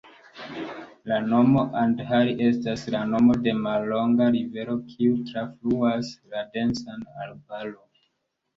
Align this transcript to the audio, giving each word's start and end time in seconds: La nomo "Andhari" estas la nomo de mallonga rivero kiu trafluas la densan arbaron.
La 1.09 1.17
nomo 1.33 1.65
"Andhari" 1.81 2.33
estas 2.47 2.87
la 2.95 3.03
nomo 3.11 3.37
de 3.49 3.53
mallonga 3.67 4.31
rivero 4.39 4.79
kiu 4.89 5.21
trafluas 5.31 6.13
la 6.35 6.45
densan 6.59 7.09
arbaron. 7.29 7.89